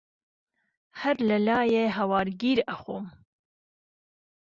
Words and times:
ههر 0.99 1.17
له 1.29 1.37
لایێ 1.47 1.85
ههوار 1.97 2.27
گیر 2.41 2.59
ئهخۆم 2.67 3.05